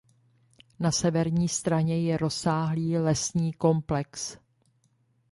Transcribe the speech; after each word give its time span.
Na 0.79 0.91
severní 0.91 1.49
straně 1.49 2.01
je 2.01 2.17
rozsáhlý 2.17 2.97
lesní 2.97 3.53
komplex. 3.53 4.37